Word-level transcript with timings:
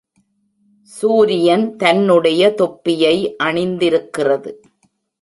சூரியன் 0.89 1.75
தன்னுடைய 1.75 2.51
தொப்பியை 2.53 3.35
அணிந்திருக்கிறது. 3.37 4.51